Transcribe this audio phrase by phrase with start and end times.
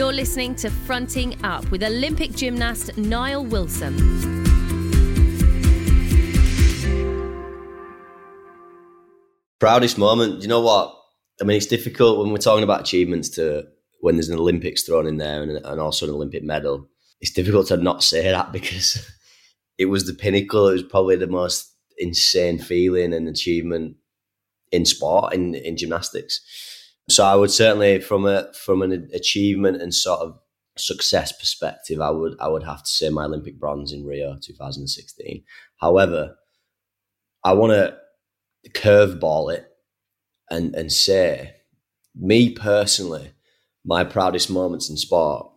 [0.00, 3.94] You're listening to Fronting Up with Olympic gymnast Nile Wilson.
[9.58, 10.40] Proudest moment.
[10.40, 10.98] You know what?
[11.38, 13.66] I mean, it's difficult when we're talking about achievements to
[14.00, 16.88] when there's an Olympics thrown in there and, and also an Olympic medal.
[17.20, 19.06] It's difficult to not say that because
[19.76, 20.68] it was the pinnacle.
[20.68, 23.96] It was probably the most insane feeling and achievement
[24.72, 26.40] in sport in in gymnastics.
[27.10, 30.38] So I would certainly, from a from an achievement and sort of
[30.78, 35.42] success perspective, I would I would have to say my Olympic bronze in Rio 2016.
[35.80, 36.36] However,
[37.44, 37.96] I want to
[38.70, 39.66] curveball it
[40.50, 41.54] and and say,
[42.14, 43.32] me personally,
[43.84, 45.50] my proudest moments in sport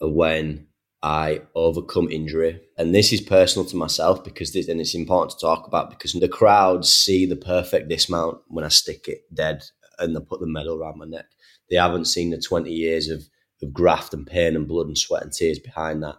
[0.00, 0.68] are when
[1.02, 2.62] I overcome injury.
[2.78, 6.12] And this is personal to myself because this, and it's important to talk about because
[6.12, 9.64] the crowds see the perfect dismount when I stick it dead
[9.98, 11.26] and they put the medal around my neck.
[11.70, 13.22] They haven't seen the 20 years of,
[13.62, 16.16] of graft and pain and blood and sweat and tears behind that.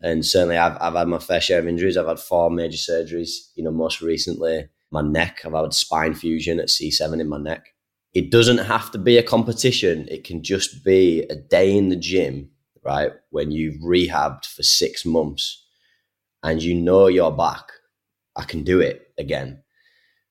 [0.00, 1.96] And certainly I've, I've had my fair share of injuries.
[1.96, 5.40] I've had four major surgeries, you know, most recently my neck.
[5.44, 7.68] I've had spine fusion at C7 in my neck.
[8.12, 10.06] It doesn't have to be a competition.
[10.10, 12.50] It can just be a day in the gym,
[12.84, 13.12] right?
[13.30, 15.64] When you've rehabbed for six months
[16.42, 17.72] and you know you're back.
[18.36, 19.61] I can do it again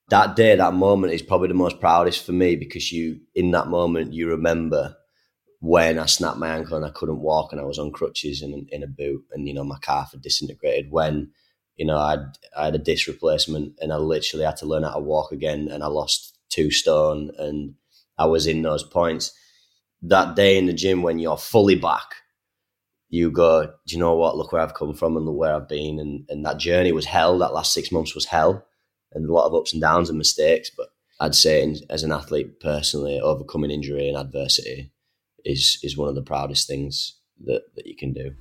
[0.08, 3.68] that day, that moment is probably the most proudest for me because you, in that
[3.68, 4.96] moment, you remember
[5.60, 8.68] when I snapped my ankle and I couldn't walk and I was on crutches and
[8.70, 10.90] in a boot and you know my calf had disintegrated.
[10.90, 11.30] When
[11.76, 12.16] you know I
[12.56, 15.68] I had a disc replacement and I literally had to learn how to walk again
[15.70, 17.74] and I lost two stone and
[18.18, 19.32] I was in those points.
[20.02, 22.16] That day in the gym when you're fully back,
[23.08, 24.36] you go, do you know what?
[24.36, 26.00] Look where I've come from and look where I've been.
[26.00, 27.38] And, and that journey was hell.
[27.38, 28.66] That last six months was hell
[29.14, 30.70] and a lot of ups and downs and mistakes.
[30.76, 30.88] But
[31.20, 34.92] I'd say, as an athlete personally, overcoming injury and adversity
[35.44, 38.34] is is one of the proudest things that, that you can do.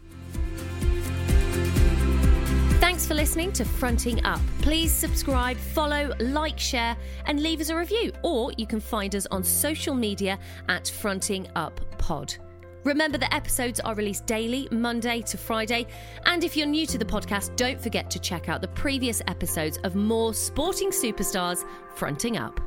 [2.80, 4.40] Thanks for listening to Fronting Up.
[4.62, 6.96] Please subscribe, follow, like, share,
[7.26, 8.12] and leave us a review.
[8.24, 10.38] Or you can find us on social media
[10.68, 12.36] at Fronting Up Pod.
[12.84, 15.86] Remember that episodes are released daily, Monday to Friday.
[16.26, 19.78] And if you're new to the podcast, don't forget to check out the previous episodes
[19.80, 21.66] of more sporting superstars
[21.96, 22.60] fronting up.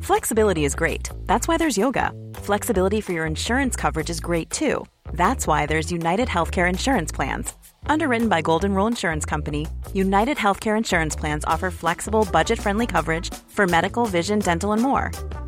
[0.00, 1.10] Flexibility is great.
[1.26, 2.12] That's why there's yoga.
[2.34, 4.84] Flexibility for your insurance coverage is great too.
[5.12, 7.52] That's why there's United Healthcare Insurance Plans.
[7.86, 13.32] Underwritten by Golden Rule Insurance Company, United Healthcare Insurance Plans offer flexible, budget friendly coverage
[13.48, 15.10] for medical, vision, dental, and more.